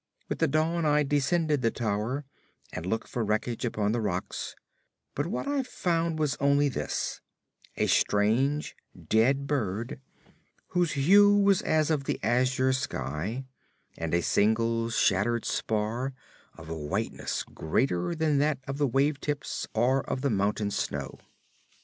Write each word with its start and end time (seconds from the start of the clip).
With 0.29 0.39
the 0.39 0.47
dawn 0.47 0.83
I 0.83 1.03
descended 1.03 1.61
the 1.61 1.69
tower 1.69 2.25
and 2.73 2.87
looked 2.87 3.07
for 3.07 3.23
wreckage 3.23 3.63
upon 3.63 3.91
the 3.91 4.01
rocks, 4.01 4.55
but 5.13 5.27
what 5.27 5.47
I 5.47 5.61
found 5.61 6.17
was 6.17 6.35
only 6.39 6.69
this: 6.69 7.21
a 7.77 7.85
strange 7.85 8.75
dead 9.09 9.45
bird 9.45 10.01
whose 10.69 10.93
hue 10.93 11.35
was 11.37 11.61
as 11.61 11.91
of 11.91 12.05
the 12.05 12.19
azure 12.23 12.73
sky, 12.73 13.45
and 13.95 14.15
a 14.15 14.23
single 14.23 14.89
shattered 14.89 15.45
spar, 15.45 16.13
of 16.57 16.67
a 16.67 16.75
whiteness 16.75 17.43
greater 17.43 18.15
than 18.15 18.39
that 18.39 18.57
of 18.67 18.79
the 18.79 18.87
wave 18.87 19.19
tips 19.21 19.67
or 19.75 20.01
of 20.09 20.21
the 20.21 20.31
mountain 20.31 20.71
snow. 20.71 21.19